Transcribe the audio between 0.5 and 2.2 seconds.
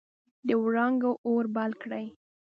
وړانګو اور بل کړي